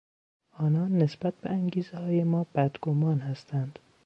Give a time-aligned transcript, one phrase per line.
[0.57, 3.79] آنان نسبت به انگیزههای ما بدگمان هستند.